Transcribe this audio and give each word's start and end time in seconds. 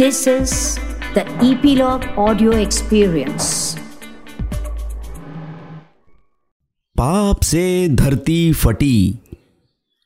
This 0.00 0.26
is 0.26 0.78
the 1.14 1.22
Epilogue 1.46 2.04
Audio 2.16 2.50
Experience. 2.50 3.48
पाप 6.96 7.40
से 7.42 7.88
धरती 7.88 8.52
फटी, 8.52 9.18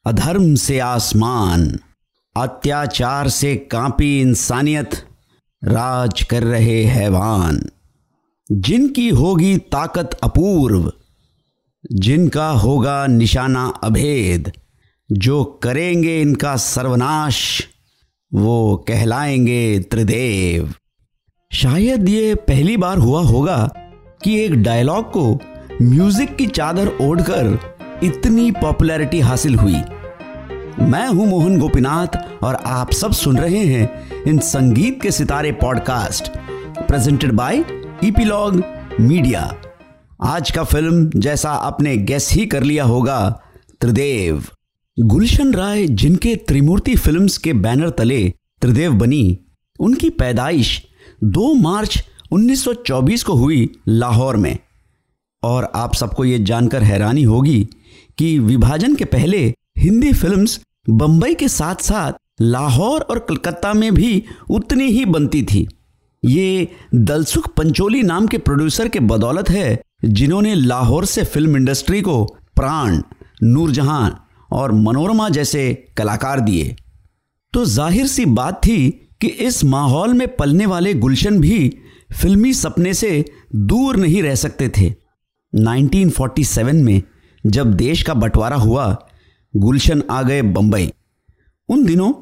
अधर्म 0.07 0.54
से 0.54 0.79
आसमान, 0.79 1.79
अत्याचार 2.37 3.29
से 3.29 3.57
कांपी 3.57 4.21
इंसानियत, 4.21 4.94
राज 5.65 6.22
कर 6.22 6.42
रहे 6.42 6.85
हैवान 6.85 7.61
जिनकी 8.53 9.08
होगी 9.08 9.56
ताकत 9.56 10.19
अपूर्व, 10.22 10.92
जिनका 11.92 12.49
होगा 12.51 13.06
निशाना 13.06 13.67
अभेद, 13.85 14.53
जो 15.13 15.45
करेंगे 15.45 16.20
इनका 16.20 16.56
सर्वनाश 16.56 17.69
वो 18.34 18.84
कहलाएँगे 18.88 19.78
त्रिदेव। 19.80 20.73
शायद 21.51 22.09
ये 22.09 22.34
पहली 22.34 22.77
बार 22.77 22.98
हुआ 22.98 23.20
होगा 23.23 23.59
कि 24.25 24.38
एक 24.41 24.55
डायलॉग 24.62 25.11
को 25.11 25.38
म्यूज़िक 25.83 26.34
की 26.37 26.47
चादर 26.47 26.89
ओढ़कर 27.01 27.59
इतनी 28.02 28.51
पॉपुलैरिटी 28.51 29.20
हासिल 29.20 29.55
हुई। 29.55 29.83
मैं 30.80 31.06
हूँ 31.09 31.27
मोहन 31.27 31.59
गोपीनाथ 31.59 32.45
और 32.45 32.55
आप 32.55 32.92
सब 32.92 33.12
सुन 33.12 33.39
रहे 33.39 33.65
हैं 33.65 34.23
इन 34.25 34.39
संगीत 34.39 35.03
के 35.03 35.11
सितारे 35.11 35.53
podcast 35.53 36.28
presented 36.78 37.33
by 37.33 37.64
epilogue 38.05 38.62
media 39.01 39.55
आज 40.23 40.51
का 40.51 40.64
फ़िल्म 40.64 41.20
जैसा 41.20 41.51
आपने 41.51 41.97
गेस 41.97 42.30
ही 42.33 42.47
कर 42.47 42.62
लिया 42.62 42.84
होगा, 42.84 43.41
त्रिदेव। 43.80 44.45
गुलशन 45.01 45.55
राय, 45.55 45.87
जिनके 45.87 46.37
त्रिमूर्ति 46.37 46.97
फिल्म्स 46.97 47.39
के 47.39 47.53
बैनर 47.53 47.91
तले 47.91 48.33
त्रिदेव 48.61 48.93
बनी, 48.93 49.39
उनकी 49.80 50.11
पैदाइश 50.11 50.83
2 51.25 51.55
मार्च 51.55 52.05
1924 52.33 53.22
को 53.22 53.33
हुई 53.33 53.72
लाहौर 53.89 54.37
में। 54.37 54.59
और 55.42 55.72
आप 55.75 55.95
सबको 55.95 56.25
ये 56.25 56.39
जानकर 56.39 56.83
हैरानी 56.83 57.22
होगी 57.22 57.69
कि 58.19 58.39
विभाजन 58.39 58.95
के 58.95 59.05
पहले 59.05 59.55
हिंदी 59.78 60.12
फिल्म्स 60.12 60.61
बंबई 60.91 61.34
के 61.34 61.48
साथ 61.48 61.75
साथ 61.75 62.12
लाहौर 62.41 63.00
और 63.00 63.19
कलकत्ता 63.19 63.72
में 63.72 63.95
भी 63.95 64.25
उतनी 64.50 64.84
ही 64.84 65.05
बनती 65.05 65.42
थी। 65.42 65.69
ये 66.25 66.69
दलसुख 66.95 67.55
पंचोली 67.55 68.03
नाम 68.03 68.27
के 68.27 68.39
प्रोड्यूसर 68.39 68.89
के 68.89 69.00
बदौलत 69.00 69.50
है, 69.50 69.83
जिन्होंने 70.05 70.55
लाहौर 70.55 71.05
से 71.05 71.25
फ़िल्म 71.25 71.56
इंडस्ट्री 71.56 72.00
को 72.00 72.25
प्राण 72.56 73.03
नूरजहां 73.42 74.11
और 74.50 74.73
मनोरमा 74.73 75.28
जैसे 75.28 75.73
कलाकार 75.97 76.41
दिए। 76.41 76.77
तो 77.53 77.64
ज़ाहिर 77.64 78.06
सी 78.06 78.25
बात 78.27 78.61
थी 78.67 78.91
कि 79.20 79.27
इस 79.27 79.62
माहौल 79.64 80.14
में 80.14 80.27
पलने 80.37 80.67
वाले 80.67 80.95
गुलशन 80.95 81.39
भी 81.41 81.77
फिल्मी 82.12 82.53
सपने 82.55 82.95
से 82.95 83.25
दूर 83.55 83.97
नहीं 83.97 84.22
रह 84.22 84.34
सकते 84.34 84.69
थे। 84.69 84.92
1947 85.53 86.83
में 86.83 87.03
जब 87.45 87.72
देश 87.75 88.03
का 88.03 88.15
बंटवारा 88.15 88.56
हुआ, 88.56 88.87
गुलशन 89.55 90.03
आ 90.11 90.22
गए 90.22 90.42
बंबई। 90.42 90.92
उन 91.69 91.84
दिनों 91.87 92.12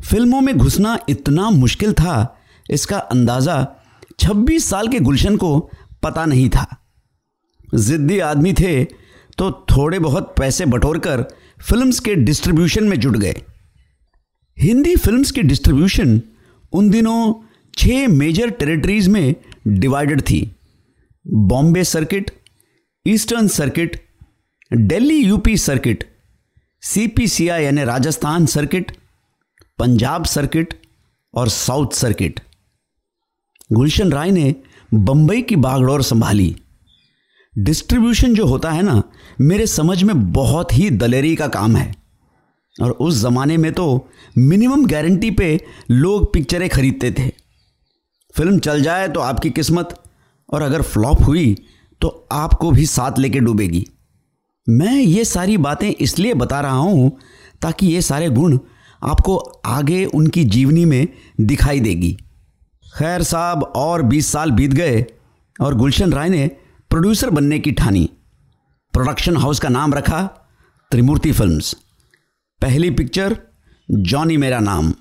फ़िल्मों 0.00 0.40
में 0.40 0.56
घुसना 0.56 0.98
इतना 1.08 1.50
मुश्किल 1.50 1.92
था, 1.92 2.36
इसका 2.66 2.98
अंदाज़ा 2.98 3.66
26 4.20 4.68
साल 4.70 4.88
के 4.88 5.00
गुलशन 5.00 5.36
को 5.36 5.58
पता 6.02 6.24
नहीं 6.26 6.48
था। 6.50 6.66
ज़िद्दी 7.74 8.18
आदमी 8.20 8.52
थे 8.52 8.82
तो 9.38 9.50
थोड़े 9.70 9.98
बहुत 9.98 10.34
पैसे 10.38 10.66
बटोरकर 10.66 11.24
फिल्म्स 11.62 11.98
के 12.00 12.14
डिस्ट्रीब्यूशन 12.14 12.84
में 12.84 12.98
जुट 13.00 13.16
गए। 13.16 13.34
हिंदी 14.58 14.94
फिल्म्स 14.96 15.30
की 15.30 15.42
डिस्ट्रीब्यूशन 15.42 16.20
उन 16.72 16.90
दिनों 16.90 17.34
छह 17.78 18.08
मेजर 18.08 18.50
टेरिटरीज 18.50 19.08
में 19.08 19.34
डिवाइडेड 19.68 20.20
थी। 20.20 20.40
Bombay 21.26 21.84
circuit 21.84 22.30
eastern 23.06 23.48
circuit 23.48 24.00
Delhi 24.70 25.16
UP 25.16 25.56
circuit 25.56 26.04
CPCI 26.82 27.64
यानी 27.64 27.84
राजस्थान 27.84 28.46
सर्किट 28.46 28.90
पंजाब 29.78 30.24
सर्किट 30.24 30.74
और 31.34 31.48
साउथ 31.48 31.94
सर्किट 31.94 32.40
गुलशन 33.72 34.12
राय 34.12 34.30
ने 34.30 34.54
बंबई 34.94 35.42
की 35.42 35.56
बागडोर 35.56 36.02
संभाली। 36.02 36.54
डिस्ट्रीब्यूशन 37.54 38.34
जो 38.34 38.46
होता 38.46 38.70
है 38.70 38.82
ना, 38.82 39.02
मेरे 39.40 39.66
समझ 39.66 40.02
में 40.02 40.32
बहुत 40.32 40.72
ही 40.72 40.88
दलेरी 40.90 41.34
का 41.36 41.46
काम 41.48 41.76
है। 41.76 41.94
और 42.76 42.90
उस 42.90 43.14
ज़माने 43.14 43.56
में 43.56 43.72
तो 43.72 44.08
मिनिमम 44.38 44.84
गारंटी 44.86 45.30
पे 45.30 45.58
लोग 45.90 46.32
पिक्चरें 46.32 46.68
खरीदते 46.68 47.10
थे। 47.10 47.28
फ़िल्म 48.34 48.58
चल 48.58 48.82
जाए 48.82 49.08
तो 49.08 49.20
आपकी 49.20 49.50
किस्मत, 49.50 49.94
और 50.48 50.62
अगर 50.62 50.82
फ्लॉप 50.82 51.22
हुई 51.22 51.54
तो 52.00 52.08
आपको 52.32 52.70
भी 52.70 52.86
साथ 52.86 53.18
लेके 53.18 53.40
डूबेगी। 53.40 53.84
मैं 54.66 54.94
ये 54.94 55.24
सारी 55.24 55.56
बातें 55.58 55.90
इसलिए 55.90 56.34
बता 56.34 56.60
रहा 56.60 56.76
हूँ 56.76 57.10
ताकि 57.62 57.86
ये 57.86 58.02
सारे 58.02 58.28
गुण 58.30 58.58
आपको 59.02 59.36
आगे 59.66 60.04
उनकी 60.04 60.44
जीवनी 60.46 60.84
में 60.84 61.08
दिखाई 61.40 61.80
देगी। 61.80 62.16
खैर 62.86 63.22
साहब, 63.22 63.62
और 63.62 64.02
20 64.02 64.32
साल 64.32 64.50
बीत 64.50 64.72
गए, 64.72 65.04
और 65.60 65.74
गुलशन 65.74 66.12
राय 66.12 66.28
ने 66.28 66.50
प्रोड्यूसर 66.92 67.30
बनने 67.30 67.58
की 67.58 67.72
ठानी। 67.72 68.10
प्रोडक्शन 68.92 69.36
हाउस 69.36 69.60
का 69.60 69.68
नाम 69.68 69.94
रखा 69.94 70.22
त्रिमूर्ति 70.90 71.32
फिल्म्स। 71.32 71.76
पहली 72.60 72.90
पिक्चर, 72.90 73.40
जॉनी 73.90 74.36
मेरा 74.36 74.60
नाम। 74.60 74.94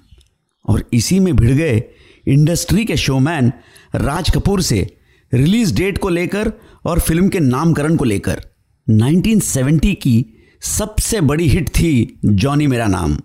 और 0.66 0.90
इसी 0.94 1.20
में 1.20 1.36
भिड़ 1.36 1.52
गए 1.52 1.84
इंडस्ट्री 2.28 2.86
के 2.86 2.98
शोमैन 2.98 3.52
राज 3.96 4.30
कपूर 4.30 4.62
से 4.62 4.98
रिलीज़ 5.34 5.76
डेट 5.76 5.98
को 5.98 6.10
लेकर 6.10 6.54
और 6.86 7.00
फ़िल्म 7.00 7.30
के 7.30 7.40
नामकरण 7.40 7.96
को 7.96 8.06
लेकर। 8.06 8.46
1970 8.90 9.96
की 9.96 10.26
सबसे 10.62 11.22
बड़ी 11.22 11.48
हिट 11.48 11.70
थी 11.70 12.20
जॉनी 12.26 12.68
मेरा 12.68 12.88
नाम। 12.88 13.18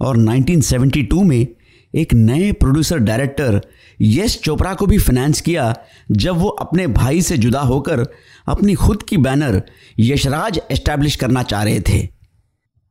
और 0.00 0.16
1972 0.16 1.22
में 1.24 1.46
एक 1.94 2.14
नए 2.14 2.52
प्रोड्यूसर 2.52 2.98
डायरेक्टर 2.98 3.60
यश 4.00 4.38
चोपड़ा 4.38 4.74
को 4.74 4.86
भी 4.86 4.98
फाइनेंस 4.98 5.40
किया 5.40 5.74
जब 6.10 6.36
वो 6.36 6.48
अपने 6.48 6.86
भाई 6.86 7.22
से 7.22 7.38
जुदा 7.38 7.60
होकर 7.60 8.06
अपनी 8.48 8.74
खुद 8.74 9.02
की 9.02 9.16
बैनर 9.16 9.62
यशराज 9.98 10.60
एस्टैब्लिश 10.70 11.16
करना 11.16 11.42
चाह 11.42 11.62
रहे 11.62 11.80
थे। 11.80 12.08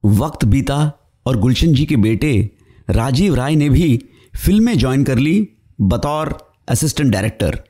वक्त 0.05 0.45
बीता 0.45 1.09
और 1.25 1.37
गुलशन 1.37 1.73
जी 1.73 1.85
के 1.85 1.95
बेटे 1.95 2.49
राजीव 2.89 3.35
राय 3.35 3.55
ने 3.55 3.69
भी 3.69 4.05
फ़िल्में 4.35 4.77
ज्वाइन 4.77 5.03
कर 5.03 5.17
ली 5.17 5.49
बतौर 5.81 6.37
असिस्टेंट 6.69 7.11
डायरेक्टर 7.13 7.63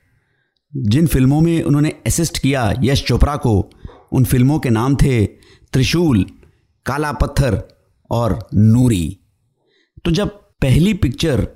जिन 0.78 1.08
फ़िल्मों 1.08 1.42
में 1.42 1.64
उन्होंने 1.64 1.94
असिस्ट 2.08 2.40
किया 2.40 2.74
यश 2.82 3.04
चोपड़ा 3.04 3.36
को, 3.36 3.70
उन 4.12 4.26
फ़िल्मों 4.26 4.60
के 4.60 4.70
नाम 4.70 4.96
थे 4.96 5.26
त्रिशूल, 5.74 6.26
काला 6.86 7.12
पत्थर 7.12 7.62
और 8.12 8.50
नूरी। 8.54 9.20
तो 10.06 10.12
जब 10.12 10.49
पहली 10.62 10.94
पिक्चर 10.94 11.48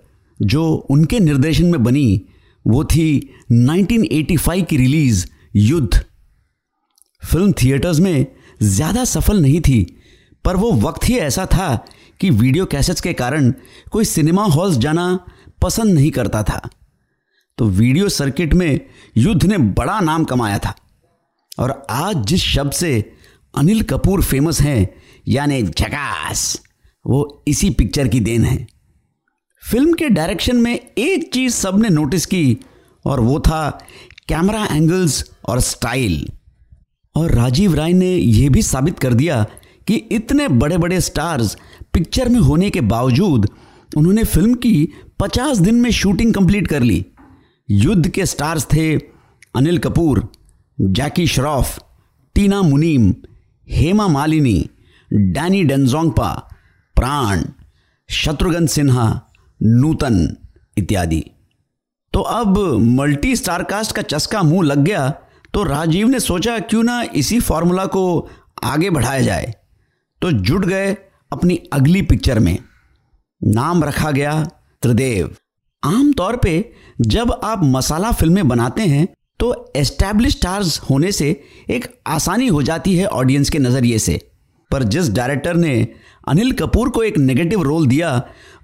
जो 0.41 0.74
उनके 0.90 1.19
निर्देशन 1.19 1.66
में 1.66 1.84
बनी, 1.84 2.22
वो 2.68 2.84
थी 2.84 3.30
1985 3.52 4.62
की 4.62 4.78
रिलीज़ 4.78 5.25
युद्ध। 5.56 6.03
फ़िल्म 7.31 7.52
थिएटर्स 7.52 8.00
में 8.00 8.25
ज़्यादा 8.64 9.03
सफल 9.06 9.41
नहीं 9.41 9.62
थी, 9.62 10.00
पर 10.46 10.56
वो 10.56 10.72
वक्त 10.72 11.09
ही 11.09 11.18
ऐसा 11.18 11.46
था 11.46 11.86
कि 12.19 12.30
वीडियो 12.30 12.66
कैसेट्स 12.66 13.02
के 13.02 13.14
कारण 13.14 13.53
कोई 13.91 14.06
सिनेमा 14.06 14.44
हॉल्स 14.44 14.78
जाना 14.78 15.25
पसंद 15.62 15.94
नहीं 15.94 16.12
करता 16.12 16.44
था। 16.44 16.70
तो 17.58 17.66
वीडियो 17.66 18.09
सर्किट 18.09 18.53
में 18.53 18.80
युद्ध 19.18 19.44
ने 19.44 19.58
बड़ा 19.58 20.00
नाम 20.00 20.24
कमाया 20.24 20.58
था। 20.58 20.75
और 21.59 21.85
आज 21.90 22.25
जिस 22.25 22.41
शब्द 22.41 22.72
से 22.72 23.14
अनिल 23.56 23.81
कपूर 23.81 24.24
फ़ेमस 24.24 24.62
हैं, 24.62 24.90
यानी 25.28 25.64
झकास, 25.64 26.62
वो 27.06 27.44
इसी 27.47 27.70
पिक्चर 27.70 28.08
की 28.08 28.20
देन 28.20 28.44
है। 28.44 28.72
फ़िल्म 29.72 29.94
के 29.94 30.09
डायरेक्शन 30.09 30.56
में 30.56 30.79
एक 30.97 31.34
चीज़ 31.34 31.53
सबने 31.53 31.90
नोटिस 31.90 32.26
की, 32.26 32.58
और 33.05 33.20
वो 33.20 33.40
था 33.40 33.70
कैमरा 34.28 34.66
एंगल्स 34.66 35.32
और 35.49 35.59
स्टाइल। 35.59 36.29
और 37.16 37.32
राजीव 37.32 37.76
राय 37.76 37.93
ने 37.93 38.16
यह 38.16 38.49
भी 38.49 38.61
साबित 38.61 38.99
कर 38.99 39.14
दिया 39.14 39.46
कि 39.87 39.96
इतने 39.96 40.47
बड़े 40.47 40.78
बड़े 40.78 41.02
स्टार्स 41.02 41.58
पिक्चर 41.93 42.29
में 42.29 42.40
होने 42.40 42.70
के 42.70 42.82
बावजूद 42.82 43.49
उन्होंने 43.97 44.23
फ़िल्म 44.23 44.53
की 44.53 44.90
50 45.20 45.58
दिन 45.58 45.76
में 45.76 45.91
शूटिंग 45.91 46.34
कंप्लीट 46.34 46.67
कर 46.67 46.82
ली। 46.82 47.05
युद्ध 47.72 48.09
के 48.09 48.26
स्टार्स 48.26 48.66
थे 48.66 48.97
अनिल 49.55 49.78
कपूर, 49.78 50.32
जैकी 50.82 51.28
श्रॉफ, 51.28 51.79
टीना 52.35 52.61
मुनीम, 52.61 53.14
हेमा 53.70 54.08
मालिनी, 54.08 54.70
डैनी 55.14 55.64
डेंजोंगपा 55.64 56.49
प्राण, 56.96 57.43
शत्रुघ्न 58.09 58.67
सिन्हा 58.67 59.29
नूतन 59.63 60.35
इत्यादि। 60.77 61.23
तो 62.13 62.21
अब 62.21 62.57
मल्टी 62.79 63.35
स्टारकास्ट 63.35 63.95
का 63.95 64.01
चस्का 64.01 64.41
मुँह 64.43 64.65
लग 64.65 64.77
गया 64.77 65.09
तो 65.53 65.63
राजीव 65.63 66.07
ने 66.07 66.19
सोचा 66.19 66.57
क्यों 66.59 66.83
ना 66.83 67.01
इसी 67.15 67.39
फॉर्मूला 67.39 67.85
को 67.85 68.29
आगे 68.63 68.89
बढ़ाया 68.89 69.21
जाए। 69.21 69.53
तो 70.21 70.31
जुट 70.31 70.65
गए 70.65 70.91
अपनी 71.31 71.55
अगली 71.73 72.01
पिक्चर 72.01 72.39
में। 72.39 72.57
नाम 73.41 73.83
रखा 73.83 74.11
गया 74.11 74.43
त्रिदेव। 74.81 75.35
आमतौर 75.83 76.35
पे 76.35 76.73
जब 77.01 77.31
आप 77.43 77.63
मसाला 77.63 78.11
फ़िल्में 78.11 78.47
बनाते 78.47 78.81
हैं 78.81 79.07
तो 79.39 79.73
एस्टैब्लिश 79.75 80.35
स्टार्स 80.37 80.79
होने 80.79 81.11
से 81.11 81.29
एक 81.69 81.87
आसानी 82.07 82.47
हो 82.47 82.61
जाती 82.63 82.95
है 82.95 83.05
ऑडियंस 83.05 83.49
के 83.49 83.59
नज़रिए 83.59 83.99
से। 83.99 84.19
पर 84.71 84.83
जिस 84.83 85.09
डायरेक्टर 85.11 85.55
ने 85.55 85.87
अनिल 86.28 86.52
कपूर 86.52 86.90
को 86.90 87.03
एक 87.03 87.17
नेगेटिव 87.17 87.61
रोल 87.61 87.87
दिया, 87.87 88.11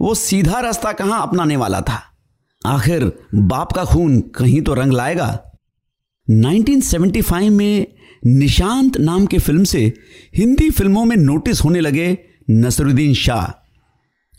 वो 0.02 0.14
सीधा 0.16 0.60
रास्ता 0.60 0.92
कहाँ 0.92 1.22
अपनाने 1.22 1.56
वाला 1.56 1.82
था? 1.82 2.02
आखिर 2.62 3.12
बाप 3.36 3.72
का 3.72 3.84
खून 3.86 4.20
कहीं 4.36 4.62
तो 4.62 4.74
रंग 4.74 4.94
लाएगा? 4.94 5.28
1975 6.28 7.50
में 7.50 7.88
निशांत 8.24 8.98
नाम 8.98 9.26
के 9.26 9.38
फ़िल्म 9.38 9.64
से 9.64 9.82
हिंदी 10.36 10.70
फ़िल्मों 10.70 11.06
में 11.06 11.16
नोटिस 11.18 11.64
होने 11.64 11.80
लगे 11.80 12.18
नसरुद्दीन 12.50 13.14
शाह। 13.14 13.48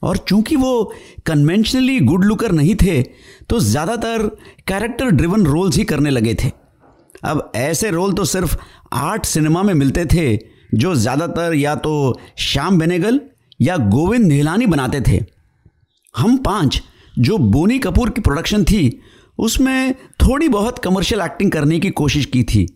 और 0.02 0.17
चूँकि 0.19 0.56
वो 0.56 0.93
कन्वेंशनली 1.26 1.99
गुड 2.00 2.25
लुकर 2.25 2.52
नहीं 2.52 2.75
थे 2.75 3.02
तो 3.49 3.58
ज़्यादातर 3.61 4.26
कैरेक्टर 4.69 5.11
ड्रिवन 5.11 5.44
रोल्स 5.46 5.76
ही 5.76 5.84
करने 5.84 6.11
लगे 6.11 6.34
थे। 6.34 6.50
अब 7.25 7.50
ऐसे 7.56 7.90
रोल 7.90 8.12
तो 8.12 8.25
सिर्फ़ 8.25 8.56
आर्ट 8.93 9.25
सिनेमा 9.25 9.62
में 9.62 9.75
मिलते 9.75 10.05
थे 10.05 10.37
जो 10.75 10.94
ज़्यादातर 10.94 11.55
या 11.55 11.75
तो 11.76 12.20
श्याम 12.38 12.78
बेनेगल 12.78 13.20
या 13.61 13.76
गोविंद 13.76 14.26
निहलानी 14.26 14.67
बनाते 14.67 15.00
थे। 15.00 15.25
हम 16.14 16.37
पाँच, 16.37 16.81
जो 17.19 17.38
बोनी 17.38 17.78
कपूर 17.78 18.11
की 18.11 18.20
प्रोडक्शन 18.20 18.64
थी, 18.64 19.00
उसमें 19.38 19.94
थोड़ी 20.20 20.49
बहुत 20.49 20.78
कमर्शियल 20.78 21.20
एक्टिंग 21.20 21.50
करने 21.52 21.78
की 21.81 21.90
कोशिश 21.93 22.26
की 22.26 22.43
थी, 22.44 22.67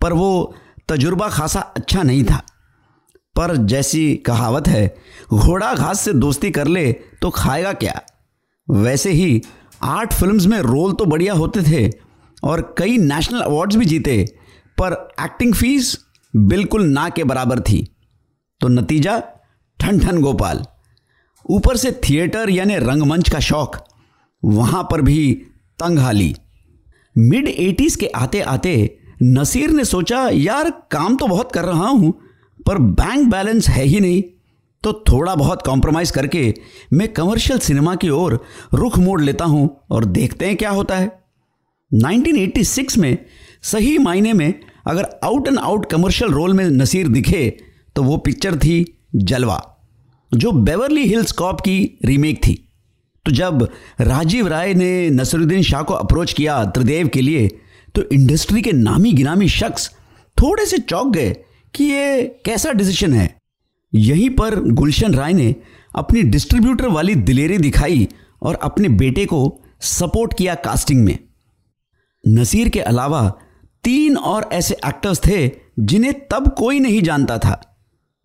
पर 0.00 0.12
वो 0.12 0.54
तजुर्बा 0.88 1.28
खासा 1.28 1.60
अच्छा 1.60 2.02
नहीं 2.02 2.24
था। 2.24 2.42
पर 3.36 3.56
जैसी 3.56 4.14
कहावत 4.16 4.68
है, 4.68 4.86
घोड़ा 5.30 5.72
घास 5.74 6.00
से 6.00 6.12
दोस्ती 6.12 6.50
कर 6.50 6.66
ले 6.66 6.92
तो 6.92 7.30
खाएगा 7.30 7.72
क्या? 7.72 8.00
वैसे 8.68 9.12
ही 9.12 9.42
आर्ट 9.82 10.12
फिल्म्स 10.12 10.46
में 10.46 10.58
रोल 10.60 10.92
तो 10.92 11.04
बढ़िया 11.04 11.34
होते 11.34 11.62
थे 11.62 11.90
और 12.42 12.74
कई 12.78 12.96
नेशनल 12.98 13.40
अवार्ड्स 13.40 13.76
भी 13.76 13.84
जीते, 13.84 14.24
पर 14.78 14.92
एक्टिंग 15.20 15.54
फ़ीस 15.54 15.96
बिल्कुल 16.34 16.84
ना 16.84 17.08
के 17.08 17.24
बराबर 17.24 17.60
थी। 17.60 17.86
तो 18.60 18.68
नतीजा 18.68 19.18
ठन 19.78 19.98
ठन 20.00 20.20
गोपाल। 20.20 20.64
ऊपर 21.50 21.76
से 21.76 21.92
थिएटर 21.92 22.50
यानी 22.50 22.76
रंगमंच 22.76 23.28
का 23.28 23.40
शौक, 23.40 23.76
वहाँ 24.42 24.82
पर 24.90 25.02
भी 25.02 25.34
तंग 25.78 25.98
हाली। 25.98 26.34
मिड 27.18 27.48
एटीज 27.48 27.96
के 27.96 28.06
आते 28.06 28.40
आते 28.40 28.98
नसीर 29.22 29.70
ने 29.70 29.84
सोचा, 29.84 30.28
यार, 30.28 30.70
काम 30.90 31.16
तो 31.16 31.26
बहुत 31.26 31.52
कर 31.52 31.64
रहा 31.64 31.88
हूँ, 31.88 32.12
पर 32.66 32.78
बैंक 32.78 33.30
बैलेंस 33.30 33.68
है 33.68 33.84
ही 33.84 34.00
नहीं। 34.00 34.22
तो 34.82 34.92
थोड़ा 35.08 35.34
बहुत 35.34 35.62
कॉम्प्रोमाइज़ 35.62 36.12
करके 36.12 36.54
मैं 36.92 37.12
कमर्शियल 37.12 37.58
सिनेमा 37.58 37.94
की 37.94 38.08
ओर 38.08 38.44
रुख 38.74 38.98
मोड़ 38.98 39.20
लेता 39.22 39.44
हूँ 39.44 39.68
और 39.90 40.04
देखते 40.04 40.46
हैं 40.46 40.56
क्या 40.56 40.70
होता 40.70 40.96
है। 40.96 41.24
1986 41.92 42.98
में 42.98 43.16
सही 43.62 43.98
मायने 43.98 44.32
में 44.32 44.60
अगर 44.86 45.08
out 45.24 45.48
and 45.48 45.58
out 45.58 45.86
commercial 45.90 46.30
role 46.30 46.52
में 46.52 46.64
नसीर 46.66 47.08
दिखे 47.08 47.48
तो 47.96 48.02
वो 48.02 48.16
पिक्चर 48.16 48.56
थी 48.58 48.84
जलवा, 49.14 49.60
जो 50.32 50.52
बेवरली 50.52 51.04
हिल्स 51.04 51.32
कॉप 51.32 51.60
की 51.60 51.98
रीमेक 52.04 52.38
थी। 52.46 52.54
तो 53.26 53.32
जब 53.32 53.68
राजीव 54.00 54.46
राय 54.48 54.74
ने 54.74 55.10
नसरुद्दीन 55.10 55.62
शाह 55.62 55.82
को 55.82 55.94
अप्रोच 55.94 56.32
किया 56.32 56.64
त्रिदेव 56.66 57.08
के 57.08 57.20
लिए 57.20 57.48
तो 57.94 58.02
इंडस्ट्री 58.12 58.62
के 58.62 58.72
नामी 58.72 59.12
गिनामी 59.12 59.48
शख्स 59.48 59.88
थोड़े 60.36 60.66
से 60.66 60.78
चौक 60.80 61.12
गए 61.12 61.30
कि 61.74 61.84
ये 61.84 62.22
कैसा 62.44 62.72
डिसीज़न 62.72 63.12
है। 63.12 63.28
यहीं 63.92 64.28
पर 64.30 64.58
गुलशन 64.72 65.14
राय 65.14 65.32
ने 65.32 65.54
अपनी 65.94 66.22
डिस्ट्रीब्यूटर 66.24 66.88
वाली 66.88 67.14
दिलेरी 67.14 67.58
दिखाई 67.58 68.06
और 68.42 68.54
अपने 68.62 68.88
बेटे 68.90 69.24
को 69.26 69.40
सपोर्ट 69.82 70.36
किया 70.38 70.54
कास्टिंग 70.64 71.04
में। 71.04 71.18
नसीर 72.24 72.68
के 72.68 72.80
अलावा 72.82 73.22
तीन 73.84 74.16
और 74.16 74.48
ऐसे 74.52 74.76
एक्टर्स 74.86 75.20
थे 75.26 75.50
जिन्हें 75.78 76.12
तब 76.28 76.54
कोई 76.58 76.80
नहीं 76.80 77.02
जानता 77.02 77.38
था। 77.38 77.60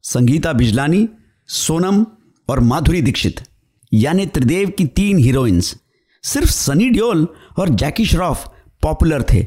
संगीता 0.03 0.53
बिजलानी, 0.53 1.07
सोनम 1.47 2.05
और 2.47 2.59
माधुरी 2.59 3.01
दीक्षित, 3.01 3.41
यानी 3.93 4.25
त्रिदेव 4.25 4.69
की 4.69 4.85
तीन 4.85 5.17
हीरोइंस 5.17 5.75
सिर्फ़ 6.23 6.49
सनी 6.49 6.89
डियोल 6.89 7.27
और 7.59 7.69
जैकी 7.69 8.05
श्रॉफ 8.05 8.47
पॉपुलर 8.81 9.23
थे, 9.23 9.45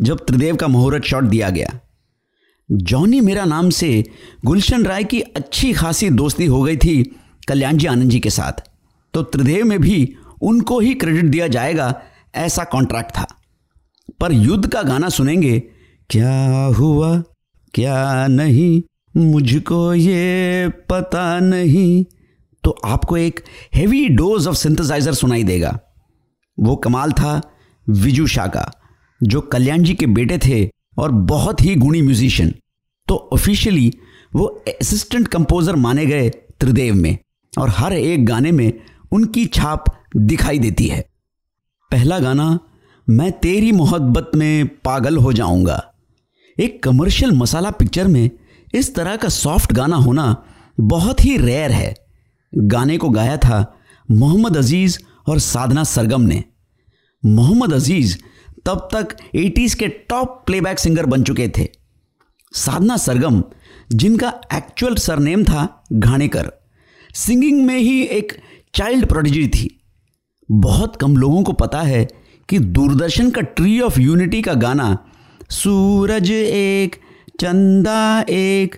जब 0.00 0.18
त्रिदेव 0.18 0.56
का 0.56 0.68
मुहूर्त 0.68 1.04
शॉट 1.04 1.24
दिया 1.24 1.50
गया। 1.50 1.78
जॉनी 2.70 3.20
मेरा 3.20 3.44
नाम 3.44 3.70
से 3.70 4.04
गुलशन 4.44 4.84
राय 4.84 5.04
की 5.04 5.20
अच्छी 5.20 5.72
खासी 5.72 6.10
दोस्ती 6.10 6.46
हो 6.46 6.62
गई 6.62 6.76
थी 6.76 7.02
कल्याण 7.48 7.76
जी 7.76 7.86
आनंद 7.86 8.10
जी 8.10 8.20
के 8.20 8.30
साथ। 8.30 8.62
तो 9.14 9.22
त्रिदेव 9.22 9.64
में 9.66 9.80
भी 9.80 10.16
उनको 10.42 10.80
ही 10.80 10.94
क्रेडिट 10.94 11.24
दिया 11.24 11.48
जाएगा, 11.48 12.02
ऐसा 12.34 12.64
कॉन्ट्रैक्ट 12.64 13.10
था। 13.10 13.26
पर 14.20 14.32
युद्ध 14.32 14.68
का 14.68 14.82
गाना 14.82 15.08
सुनेंगे। 15.08 15.58
क्या 16.10 16.64
हुआ? 16.78 17.22
क्या 17.74 18.26
नहीं? 18.26 18.82
मुझको 19.16 19.94
ये 19.94 20.68
पता 20.90 21.38
नहीं। 21.38 22.04
तो 22.64 22.70
आपको 22.84 23.16
एक 23.16 23.40
हेवी 23.74 24.08
डोज 24.08 24.46
ऑफ़ 24.46 24.56
सिंथेसाइजर 24.56 25.14
सुनाई 25.14 25.44
देगा। 25.44 25.78
वो 26.60 26.76
कमाल 26.76 27.12
था, 27.12 27.40
विजू 27.86 28.26
शाह 28.26 28.46
का, 28.46 28.70
जो 29.22 29.40
कल्याण 29.40 29.82
जी 29.82 29.94
के 29.94 30.06
बेटे 30.06 30.38
थे 30.38 30.70
और 30.98 31.10
बहुत 31.10 31.60
ही 31.60 31.74
गुणी 31.74 32.02
म्यूजिशियन 32.02 32.54
तो 33.08 33.16
ऑफिशियली 33.32 33.92
वो 34.34 34.44
असिस्टेंट 34.68 35.28
कंपोजर 35.28 35.76
माने 35.76 36.06
गए 36.06 36.28
त्रिदेव 36.30 36.94
में 36.94 37.16
और 37.58 37.70
हर 37.70 37.92
एक 37.92 38.26
गाने 38.26 38.52
में 38.52 38.72
उनकी 39.12 39.44
छाप 39.46 39.84
दिखाई 40.16 40.58
देती 40.58 40.86
है। 40.86 41.00
पहला 41.90 42.18
गाना 42.18 42.58
मैं 43.08 43.30
तेरी 43.32 43.72
मोहब्बत 43.72 44.30
में 44.34 44.68
पागल 44.84 45.16
हो 45.16 45.32
जाऊँगा। 45.32 45.94
एक 46.58 46.82
कमर्शियल 46.82 47.32
मसाला 47.32 47.70
पिक्चर 47.70 48.06
में 48.06 48.30
इस 48.74 48.94
तरह 48.94 49.16
का 49.16 49.28
सॉफ्ट 49.28 49.72
गाना 49.72 49.96
होना 49.96 50.44
बहुत 50.80 51.24
ही 51.24 51.36
रेयर 51.36 51.72
है। 51.72 51.94
गाने 52.52 52.98
को 52.98 53.08
गाया 53.08 53.36
था 53.36 53.80
मोहम्मद 54.10 54.56
अज़ीज़ 54.56 54.98
और 55.28 55.38
साधना 55.38 55.84
सरगम 55.84 56.20
ने। 56.20 56.44
मोहम्मद 57.22 57.72
अज़ीज़ 57.72 58.16
तब 58.66 58.88
तक 58.94 59.16
एटीज़ 59.34 59.76
के 59.76 59.88
टॉप 59.88 60.42
प्लेबैक 60.46 60.78
सिंगर 60.78 61.06
बन 61.06 61.22
चुके 61.22 61.48
थे। 61.48 61.68
साधना 62.52 62.96
सरगम, 62.96 63.42
जिनका 63.92 64.32
एक्चुअल 64.54 64.94
सरनेम 64.94 65.44
था 65.44 65.84
घाणेकर 65.92 66.52
सिंगिंग 67.14 67.64
में 67.66 67.78
ही 67.78 68.02
एक 68.02 68.32
चाइल्ड 68.74 69.06
प्रोडिजी 69.06 69.48
थी। 69.48 69.78
बहुत 70.50 70.96
कम 70.96 71.16
लोगों 71.16 71.42
को 71.42 71.52
पता 71.52 71.80
है 71.80 72.08
कि 72.52 72.58
दूरदर्शन 72.58 73.30
का 73.30 73.40
ट्री 73.40 73.80
ऑफ़ 73.80 74.00
यूनिटी 74.00 74.42
का 74.42 74.54
गाना, 74.54 74.98
सूरज 75.50 76.30
एक, 76.30 76.96
चंदा 77.40 78.24
एक, 78.28 78.74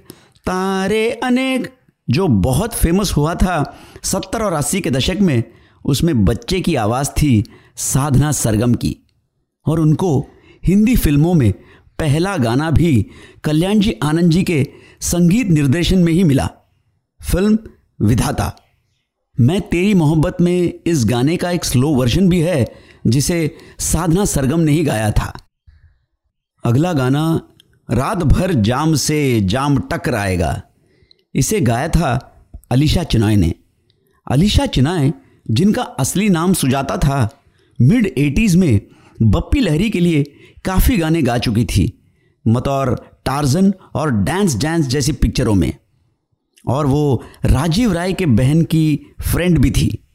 तारे 0.47 1.11
अनेक, 1.11 1.75
जो 2.11 2.29
बहुत 2.29 2.75
फ़ेमस 2.75 3.13
हुआ 3.17 3.35
था 3.35 3.79
सत्तर 4.03 4.43
और 4.43 4.53
अस्सी 4.53 4.81
के 4.81 4.91
दशक 4.91 5.17
में, 5.21 5.45
उसमें 5.85 6.25
बच्चे 6.25 6.61
की 6.61 6.75
आवाज़ 6.75 7.09
थी 7.09 7.45
साधना 7.77 8.33
सरगम 8.33 8.75
की। 8.75 8.97
और 9.67 9.81
उनको 9.81 10.27
हिंदी 10.67 10.97
फ़िल्मों 10.97 11.35
में 11.35 11.53
पहला 11.99 12.37
गाना 12.37 12.71
भी 12.71 13.07
कल्याण 13.45 13.79
जी 13.79 13.97
आनंद 14.03 14.31
जी 14.31 14.43
के 14.43 14.67
संगीत 15.01 15.47
निर्देशन 15.47 15.99
में 15.99 16.13
ही 16.13 16.25
मिला। 16.25 16.51
फ़िल्म 17.33 17.59
विधाता। 18.03 18.57
मैं 19.41 19.61
तेरी 19.61 19.95
मोहब्बत 19.95 20.37
में 20.41 20.75
इस 20.87 21.05
गाने 21.05 21.37
का 21.37 21.51
एक 21.51 21.65
स्लो 21.65 21.89
वर्जन 21.89 22.29
भी 22.29 22.41
है 22.41 22.94
जिसे 23.07 23.57
साधना 23.79 24.25
सरगम 24.25 24.61
ने 24.61 24.73
ही 24.73 24.85
गाया 24.85 25.11
था। 25.11 25.39
अगला 26.65 26.93
गाना 26.93 27.41
रात 27.91 28.19
भर 28.19 28.53
जाम 28.53 28.95
से 28.95 29.41
जाम 29.41 29.79
टकराएगा। 29.79 30.63
इसे 31.35 31.61
गाया 31.61 31.89
था 31.89 32.37
अलीशा 32.71 33.05
चिनाय 33.05 33.37
ने। 33.37 33.55
अलीशा 34.31 34.67
चिनाय, 34.67 35.13
जिनका 35.51 35.83
असली 35.83 36.29
नाम 36.29 36.53
सुजाता 36.53 36.97
था, 36.97 37.43
मिड 37.81 38.07
एटीज़ 38.19 38.57
में 38.57 38.81
बप्पी 39.23 39.61
लहरी 39.61 39.91
के 39.91 40.01
लिए 40.01 40.23
काफ़ी 40.65 40.97
गाने 40.97 41.23
गा 41.23 41.39
चुकी 41.39 41.65
थी, 41.65 42.03
मतौर 42.47 43.11
टार्जन 43.25 43.75
और 43.95 44.11
डांस 44.11 44.57
डांस 44.57 44.87
जैसी 44.87 45.13
पिक्चरों 45.13 45.55
में। 45.55 45.73
और 46.69 46.87
वो 46.87 47.25
राजीव 47.45 47.93
राय 47.93 48.13
के 48.13 48.27
बहन 48.27 48.63
की 48.63 49.01
फ्रेंड 49.21 49.59
भी 49.59 49.71
थी, 49.71 50.09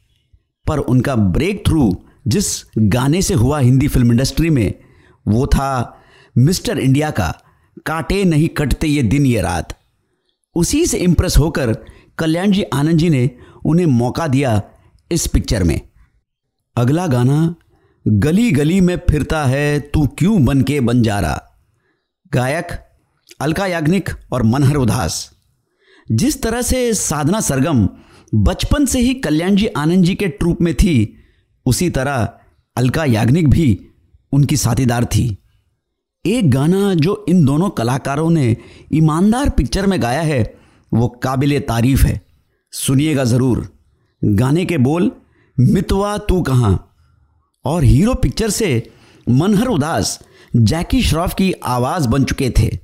पर 0.66 0.78
उनका 0.78 1.16
ब्रेक 1.16 1.66
थ्रू 1.66 2.04
जिस 2.26 2.64
गाने 2.78 3.22
से 3.22 3.34
हुआ 3.34 3.58
हिंदी 3.58 3.88
फ़िल्म 3.88 4.10
इंडस्ट्री 4.12 4.50
में, 4.50 4.74
वो 5.28 5.46
था 5.46 6.02
मिस्टर 6.38 6.78
इंडिया 6.78 7.10
का 7.10 7.42
काटे 7.86 8.24
नहीं 8.24 8.48
कटते 8.48 8.86
ये 8.86 9.02
दिन 9.02 9.26
ये 9.26 9.40
रात। 9.40 9.78
उसी 10.56 10.86
से 10.86 10.98
इम्प्रेस 10.98 11.36
होकर 11.36 11.76
कल्याण 12.18 12.52
जी 12.52 12.62
आनंद 12.62 12.98
जी 12.98 13.10
ने 13.10 13.30
उन्हें 13.64 13.86
मौका 13.86 14.26
दिया 14.26 14.62
इस 15.12 15.26
पिक्चर 15.26 15.64
में। 15.64 15.80
अगला 16.76 17.06
गाना, 17.06 17.54
गली 18.06 18.50
गली 18.50 18.80
में 18.80 18.96
फिरता 19.10 19.44
है 19.44 19.80
तू 19.80 20.06
क्यों 20.06 20.44
बन 20.44 20.62
के 20.62 20.80
बन 20.80 21.02
जा 21.02 21.20
रहा 21.20 21.42
गायक, 22.32 22.68
अलका 23.40 23.66
याग्निक 23.66 24.10
और 24.32 24.42
मनहर 24.42 24.76
उदास। 24.76 25.30
जिस 26.12 26.42
तरह 26.42 26.62
से 26.62 26.94
साधना 26.94 27.40
सरगम 27.40 27.88
बचपन 28.34 28.86
से 28.86 29.00
ही 29.00 29.14
कल्याण 29.14 29.56
जी 29.56 29.66
आनंद 29.66 30.04
जी 30.04 30.14
के 30.14 30.28
ट्रूप 30.28 30.58
में 30.60 30.74
थी 30.74 31.19
उसी 31.66 31.90
तरह 31.90 32.32
अलका 32.76 33.04
याग्निक 33.04 33.48
भी 33.48 33.86
उनकी 34.32 34.56
साथीदार 34.56 35.04
थी। 35.04 35.38
एक 36.26 36.50
गाना 36.50 36.94
जो 36.94 37.24
इन 37.28 37.44
दोनों 37.44 37.70
कलाकारों 37.70 38.30
ने 38.30 38.56
ईमानदार 38.92 39.48
पिक्चर 39.48 39.86
में 39.86 40.02
गाया 40.02 40.22
है, 40.22 40.54
वो 40.94 41.08
काबिल 41.08 41.60
तारीफ़ 41.60 42.06
है। 42.06 42.20
सुनिएगा 42.72 43.24
ज़रूर। 43.24 43.72
गाने 44.24 44.64
के 44.64 44.78
बोल, 44.78 45.12
मितवा 45.60 46.18
तू 46.18 46.42
कहाँ? 46.42 46.94
और 47.64 47.84
हीरो 47.84 48.14
पिक्चर 48.14 48.50
से 48.50 48.90
मनहर 49.28 49.66
उदास, 49.66 50.20
जैकी 50.56 51.02
श्रॉफ 51.02 51.34
की 51.34 51.52
आवाज़ 51.52 52.08
बन 52.08 52.24
चुके 52.24 52.50
थे। 52.58 52.78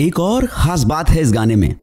एक 0.00 0.20
और 0.20 0.46
ख़ास 0.46 0.84
बात 0.84 1.10
है 1.10 1.20
इस 1.22 1.32
गाने 1.32 1.56
में। 1.56 1.76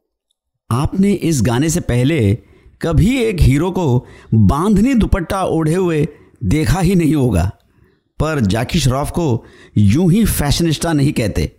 आपने 0.70 1.12
इस 1.12 1.42
गाने 1.42 1.70
से 1.70 1.80
पहले 1.80 2.38
कभी 2.82 3.16
एक 3.16 3.40
हीरो 3.40 3.70
को 3.70 4.06
बांधनी 4.34 4.94
दुपट्टा 4.94 5.42
ओढ़े 5.44 5.74
हुए 5.74 6.06
देखा 6.44 6.80
ही 6.80 6.94
नहीं 6.94 7.14
होगा। 7.14 7.50
पर 8.18 8.40
जाकी 8.40 8.78
श्रॉफ 8.80 9.10
को 9.10 9.44
यूँ 9.76 10.10
ही 10.12 10.24
फैशनिस्टा 10.24 10.92
नहीं 10.92 11.12
कहते। 11.12 11.50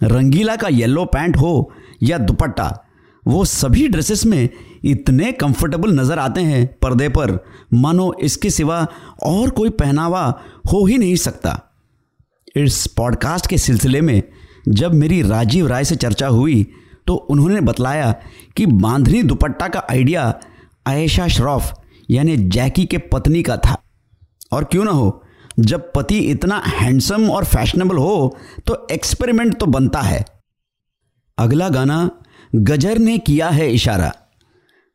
रंगीला 0.00 0.56
का 0.56 0.68
येलो 0.68 1.04
पैंट 1.04 1.36
हो 1.36 1.70
या 2.02 2.18
दुपट्टा, 2.18 2.84
वो 3.24 3.44
सभी 3.44 3.86
ड्रेसेस 3.88 4.24
में 4.26 4.48
इतने 4.84 5.30
कंफर्टेबल 5.32 5.92
नज़र 5.92 6.18
आते 6.18 6.40
हैं, 6.40 6.66
पर्दे 6.82 7.08
पर 7.08 7.38
मानो 7.74 8.12
इसके 8.22 8.50
सिवा 8.50 8.86
और 9.24 9.50
कोई 9.50 9.70
पहनावा 9.70 10.22
हो 10.72 10.84
ही 10.86 10.98
नहीं 10.98 11.16
सकता। 11.16 11.60
इस 12.56 12.86
पॉडकास्ट 12.86 13.46
के 13.46 13.58
सिलसिले 13.58 14.00
में 14.00 14.22
जब 14.68 14.94
मेरी 14.94 15.20
राजीव 15.22 15.66
राय 15.66 15.84
से 15.84 15.96
चर्चा 15.96 16.26
हुई 16.28 16.66
तो 17.06 17.14
उन्होंने 17.14 17.60
बतलाया 17.60 18.12
कि 18.56 18.66
बांधनी 18.66 19.22
दुपट्टा 19.22 19.68
का 19.68 19.86
आइडिया 19.90 20.32
आयशा 20.88 21.26
श्रॉफ, 21.28 21.72
यानी 22.10 22.36
जैकी 22.36 22.84
के 22.84 22.98
पत्नी 22.98 23.42
का 23.42 23.56
था। 23.56 23.82
और 24.52 24.64
क्यों 24.64 24.84
ना 24.84 24.90
हो? 24.90 25.22
जब 25.60 25.92
पति 25.96 26.18
इतना 26.18 26.58
हैंडसम 26.66 27.28
और 27.30 27.44
फैशनेबल 27.44 27.96
हो 27.96 28.36
तो 28.66 28.86
एक्सपेरिमेंट 28.92 29.54
तो 29.54 29.66
बनता 29.66 30.00
है। 30.00 30.24
अगला 31.38 31.68
गाना, 31.68 32.10
गजर 32.54 32.98
ने 32.98 33.18
किया 33.18 33.48
है 33.48 33.70
इशारा। 33.72 34.12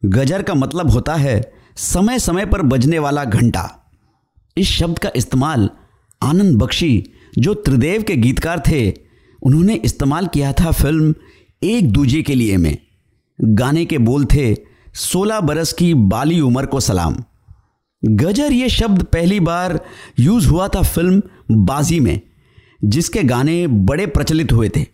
गजर 0.06 0.42
का 0.44 0.54
मतलब 0.54 0.90
होता 0.90 1.16
है 1.16 1.52
समय 1.78 2.20
समय 2.20 2.46
पर 2.46 2.62
बजने 2.62 3.00
वाला 3.00 3.24
घंटा। 3.26 3.70
इस 4.58 4.68
शब्द 4.70 5.00
का 5.00 5.12
इस्तेमाल 5.16 5.70
आनंद 6.22 6.58
बख्शी, 6.58 7.04
जो 7.38 7.54
त्रिदेव 7.54 8.04
के 8.04 8.16
गीतकार 8.16 8.64
थे, 8.68 8.92
उन्होंने 9.42 9.76
इस्तेमाल 9.76 10.28
किया 10.28 10.54
था 10.54 10.72
फ़िल्म 10.72 11.14
एक 11.64 11.92
दूजे 11.92 12.22
के 12.22 12.36
लिए 12.36 12.58
में। 12.58 12.78
गाने 13.40 13.86
के 13.86 13.98
बोल 13.98 14.26
थे 14.26 14.54
सोलह 14.94 15.40
बरस 15.40 15.74
की 15.74 15.94
बाली 15.94 16.40
उम्र 16.40 16.66
को 16.66 16.80
सलाम। 16.80 17.16
गजर 18.06 18.52
ये 18.52 18.70
शब्द 18.70 19.04
पहली 19.04 19.40
बार 19.40 19.80
यूज़ 20.20 20.48
हुआ 20.48 20.68
था 20.68 20.82
फ़िल्म 20.82 21.22
बाजी 21.52 22.00
में, 22.00 22.22
जिसके 22.84 23.24
गाने 23.24 23.68
बड़े 23.68 24.06
प्रचलित 24.06 24.52
हुए 24.52 24.70
थे। 24.70 24.86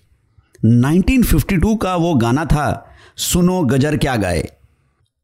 1952 0.66 1.76
का 1.76 1.96
वो 1.96 2.14
गाना 2.14 2.46
था, 2.46 2.92
सुनो 3.18 3.62
गजर 3.62 3.98
क्या 3.98 4.16
गाए। 4.16 4.50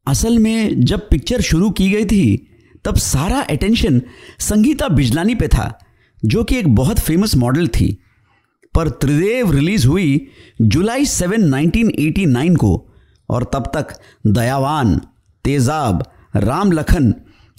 असल 0.06 0.38
में 0.38 0.80
जब 0.80 1.08
पिक्चर 1.08 1.40
शुरू 1.40 1.70
की 1.70 1.90
गई 1.90 2.04
थी, 2.04 2.48
तब 2.84 2.96
सारा 2.96 3.40
अटेंशन 3.40 4.02
संगीता 4.38 4.88
बिजलानी 4.88 5.34
पे 5.34 5.48
था, 5.48 5.78
जो 6.24 6.44
कि 6.44 6.56
एक 6.56 6.74
बहुत 6.74 6.98
फ़ेमस 6.98 7.36
मॉडल 7.36 7.68
थी। 7.68 7.98
पर 8.74 8.88
त्रिदेव 8.88 9.52
रिलीज़ 9.52 9.86
हुई 9.86 10.26
जुलाई 10.62 11.04
सेवन 11.04 11.54
1989 11.54 12.56
को 12.56 12.90
और 13.30 13.50
तब 13.52 13.70
तक 13.74 13.86
दयावान, 14.26 15.00
तेजाब 15.44 16.04
राम 16.36 16.72
लखन 16.72 17.14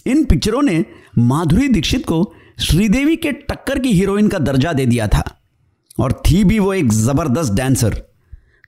इन 0.07 0.23
पिक्चरों 0.25 0.61
ने 0.61 0.85
माधुरी 1.17 1.67
दीक्षित 1.67 2.05
को 2.05 2.33
श्रीदेवी 2.59 3.15
के 3.15 3.31
टक्कर 3.31 3.79
की 3.79 3.91
हीरोइन 3.91 4.27
का 4.27 4.39
दर्जा 4.39 4.73
दे 4.73 4.85
दिया 4.85 5.07
था। 5.07 5.23
और 5.99 6.21
थी 6.27 6.43
भी 6.43 6.59
वो 6.59 6.73
एक 6.73 6.91
ज़बरदस्त 6.93 7.53
डांसर 7.53 8.03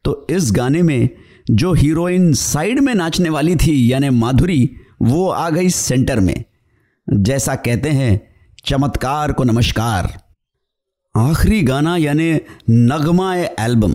तो 0.04 0.28
इस 0.30 0.52
गाने 0.52 0.82
में 0.82 1.10
जो 1.52 1.74
हीरोइन 1.74 2.34
साइड 2.34 2.80
में 2.80 2.94
नाचने 2.96 3.30
वाली 3.30 3.56
थी, 3.56 3.94
यानी 3.94 4.10
माधुरी, 4.10 4.70
वो 5.02 5.30
आ 5.30 5.50
गई 5.50 5.70
सेंटर 5.70 6.20
में। 6.20 6.44
जैसा 7.14 7.56
कहते 7.56 7.90
हैं, 7.90 8.22
चमत्कार 8.66 9.32
को 9.32 9.44
नमस्कार। 9.44 10.22
आखिरी 11.18 11.62
गाना, 11.62 11.98
यानी 11.98 12.40
नगमा 12.70 13.36
एल्बम 13.36 13.94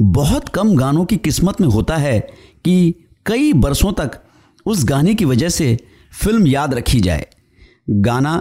बहुत 0.00 0.48
कम 0.48 0.74
गानों 0.76 1.04
की 1.04 1.16
किस्मत 1.16 1.60
में 1.60 1.68
होता 1.68 1.96
है 1.96 2.18
कि 2.64 2.94
कई 3.26 3.52
बरसों 3.54 3.92
तक 3.92 4.20
उस 4.66 4.84
गाने 4.84 5.14
की 5.14 5.24
वजह 5.24 5.48
से 5.48 5.76
फ़िल्म 6.12 6.46
याद 6.46 6.74
रखी 6.74 7.00
जाए। 7.00 7.26
गाना 7.88 8.36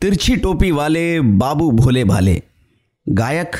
तिरछी 0.00 0.36
टोपी 0.36 0.70
वाले 0.70 1.20
बाबू 1.20 1.70
भोले 1.72 2.04
भाले, 2.04 2.42
गायक 3.06 3.56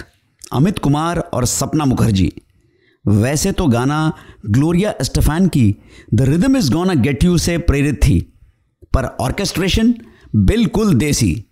अमित 0.53 0.79
कुमार 0.79 1.19
और 1.19 1.45
सपना 1.47 1.85
मुखर्जी। 1.85 2.33
वैसे 3.05 3.53
तो 3.53 3.67
गाना 3.67 4.13
ग्लोरिया 4.47 4.95
स्टेफान 5.03 5.49
की 5.49 5.75
the 6.15 6.23
rhythm 6.23 6.57
is 6.57 6.73
gonna 6.73 6.95
get 6.95 7.25
you 7.25 7.39
से 7.39 7.59
प्रेरित 7.61 8.03
थी, 8.03 8.21
पर 8.95 9.05
ऑर्केस्ट्रेशन 9.21 9.95
बिल्कुल 10.37 10.95
देसी 10.95 11.45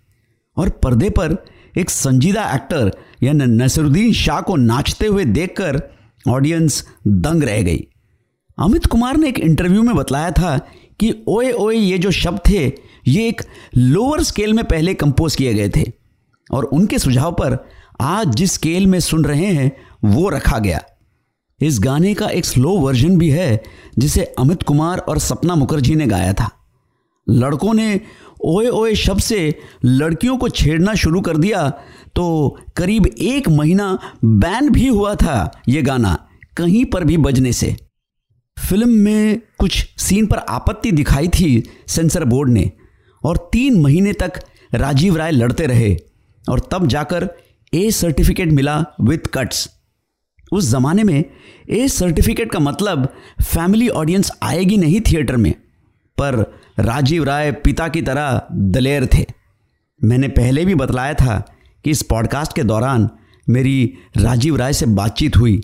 और 0.57 0.69
पर्दे 0.83 1.09
पर 1.09 1.37
एक 1.77 1.89
संजीदा 1.89 2.43
एक्टर 2.55 2.91
यानी 3.23 3.45
नसरुद्दीन 3.45 4.13
शाह 4.13 4.41
को 4.41 4.55
नाचते 4.55 5.07
हुए 5.07 5.25
देखकर 5.25 5.81
ऑडियंस 6.27 6.83
दंग 7.07 7.43
रह 7.43 7.61
गई। 7.61 7.87
अमित 8.57 8.85
कुमार 8.85 9.17
ने 9.17 9.29
एक 9.29 9.39
इंटरव्यू 9.39 9.81
में 9.81 9.95
बतलाया 9.95 10.31
था 10.31 10.57
कि 10.99 11.13
ओए 11.27 11.51
ओए 11.51 11.75
ये 11.75 11.97
जो 11.97 12.11
शब्द 12.11 12.39
थे, 12.49 12.65
ये 13.07 13.27
एक 13.27 13.41
लोअर 13.77 14.23
स्केल 14.23 14.53
में 14.53 14.65
पहले 14.65 14.93
कंपोज 14.93 15.35
किए 15.35 15.53
गए 15.53 15.69
थे 15.69 15.91
और 16.51 16.63
उनके 16.63 16.99
सुझाव 16.99 17.31
पर 17.31 17.57
आज 18.01 18.35
जिस 18.35 18.51
स्केल 18.51 18.87
में 18.87 18.99
सुन 18.99 19.25
रहे 19.25 19.45
हैं, 19.45 19.71
वो 20.05 20.29
रखा 20.29 20.59
गया। 20.59 20.81
इस 21.61 21.79
गाने 21.79 22.13
का 22.13 22.27
एक 22.27 22.45
स्लो 22.45 22.69
वर्जन 22.69 23.17
भी 23.17 23.29
है, 23.29 23.63
जिसे 23.99 24.23
अमित 24.39 24.63
कुमार 24.63 24.97
और 24.97 25.19
सपना 25.19 25.55
मुखर्जी 25.55 25.95
ने 25.95 26.07
गाया 26.07 26.33
था। 26.33 26.49
लड़कों 27.29 27.73
ने 27.73 28.01
ओए 28.45 28.67
ओए 28.67 28.93
शब्द 28.95 29.21
से 29.21 29.37
लड़कियों 29.85 30.37
को 30.37 30.49
छेड़ना 30.49 30.93
शुरू 30.93 31.21
कर 31.21 31.37
दिया 31.37 31.69
तो 32.15 32.25
करीब 32.77 33.05
एक 33.07 33.47
महीना 33.49 33.87
बैन 34.25 34.69
भी 34.69 34.87
हुआ 34.87 35.13
था 35.15 35.51
ये 35.69 35.81
गाना 35.81 36.17
कहीं 36.57 36.83
पर 36.85 37.03
भी 37.03 37.17
बजने 37.17 37.51
से। 37.53 37.75
फ़िल्म 38.57 38.89
में 38.89 39.41
कुछ 39.59 39.77
सीन 39.99 40.25
पर 40.25 40.37
आपत्ति 40.37 40.91
दिखाई 40.91 41.27
थी 41.27 41.47
सेंसर 41.87 42.23
बोर्ड 42.25 42.49
ने, 42.49 42.71
और 43.23 43.37
तीन 43.53 43.79
महीने 43.81 44.13
तक 44.13 44.39
राजीव 44.73 45.17
राय 45.17 45.31
लड़ते 45.31 45.65
रहे, 45.65 45.95
और 46.49 46.59
तब 46.71 46.87
जाकर 46.87 47.29
ए 47.73 47.89
सर्टिफिकेट 47.91 48.51
मिला 48.51 48.79
विथ 49.01 49.27
कट्स 49.33 49.69
उस 50.51 50.69
जमाने 50.71 51.03
में 51.03 51.23
ए 51.69 51.87
सर्टिफिकेट 51.87 52.51
का 52.51 52.59
मतलब 52.59 53.07
फैमिली 53.43 53.87
ऑडियंस 53.89 54.31
आएगी 54.43 54.77
नहीं 54.77 55.01
थिएटर 55.01 55.37
में, 55.37 55.53
पर 56.17 56.43
राजीव 56.79 57.23
राय 57.23 57.51
पिता 57.51 57.87
की 57.87 58.01
तरह 58.01 58.47
दलेर 58.51 59.05
थे। 59.05 59.25
मैंने 60.03 60.27
पहले 60.27 60.65
भी 60.65 60.75
बतलाया 60.75 61.13
था 61.13 61.37
कि 61.83 61.91
इस 61.91 62.01
पॉडकास्ट 62.01 62.55
के 62.55 62.63
दौरान 62.63 63.09
मेरी 63.49 63.93
राजीव 64.17 64.55
राय 64.55 64.73
से 64.73 64.85
बातचीत 64.85 65.37
हुई 65.37 65.61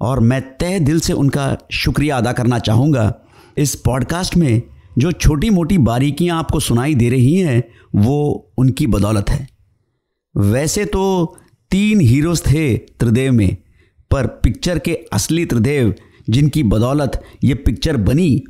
और 0.00 0.20
मैं 0.20 0.40
तय 0.56 0.80
दिल 0.80 1.00
से 1.00 1.12
उनका 1.12 1.56
शुक्रिया 1.72 2.16
अदा 2.16 2.32
करना 2.32 2.58
चाहूँगा। 2.58 3.14
इस 3.58 3.74
पॉडकास्ट 3.74 4.36
में 4.36 4.62
जो 4.98 5.12
छोटी 5.12 5.50
मोटी 5.50 5.78
बारीकियाँ 5.78 6.38
आपको 6.38 6.60
सुनाई 6.60 6.94
दे 6.94 7.08
रही 7.08 7.34
हैं, 7.34 7.62
वो 7.94 8.52
उनकी 8.58 8.86
बदौलत 8.86 9.30
है। 9.30 9.48
वैसे 10.36 10.84
तो 10.84 11.36
तीन 11.70 12.00
हीरोज 12.00 12.42
थे 12.42 12.76
त्रिदेव 12.78 13.32
में, 13.32 13.56
पर 14.10 14.26
पिक्चर 14.26 14.78
के 14.78 14.94
असली 15.12 15.44
त्रिदेव 15.46 15.94
जिनकी 16.30 16.62
बदौलत 16.62 17.22
ये 17.44 17.54
पिक्चर 17.54 17.96
बनी, 17.96 18.44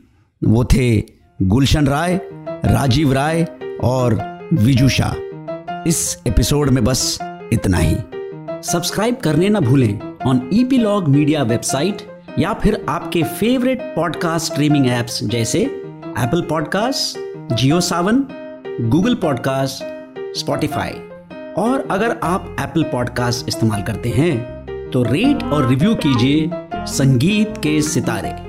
वो 0.44 0.64
थे 0.64 1.17
गुलशन 1.42 1.86
राय, 1.86 2.20
राजीव 2.64 3.12
राय 3.12 3.46
और 3.84 4.14
विजुषा 4.52 5.14
इस 5.86 6.22
एपिसोड 6.26 6.70
में 6.70 6.84
बस 6.84 7.18
इतना 7.52 7.78
ही। 7.78 7.96
सब्सक्राइब 8.62 9.16
करने 9.16 9.48
ना 9.48 9.60
भूलें 9.60 10.18
ऑन 10.26 10.50
ईपीलॉग 10.52 11.08
मीडिया 11.08 11.42
वेबसाइट 11.42 12.02
या 12.38 12.52
फिर 12.52 12.86
आपके 12.88 13.22
फेवरेट 13.22 13.82
पॉडकास्ट 13.82 14.52
स्ट्रीमिंग 14.52 14.86
एप्स 14.86 15.24
जैसे 15.24 15.58
Apple 15.58 16.42
podcast 16.42 17.18
Jio 17.54 17.80
Saavn 17.80 18.24
Google 18.80 19.14
podcast 19.14 19.84
Spotify 20.38 20.92
और 21.58 21.88
अगर 21.90 22.18
आप 22.22 22.56
एप्पल 22.60 22.82
पॉडकास्ट 22.82 23.48
इस्तेमाल 23.48 23.82
करते 23.82 24.08
हैं 24.08 24.90
तो 24.90 25.02
रेट 25.02 25.44
और 25.44 25.68
रिव्यू 25.68 25.94
कीजिए 25.94 26.50
संगीत 26.86 27.54
के 27.62 27.82
सितारे। 27.82 28.47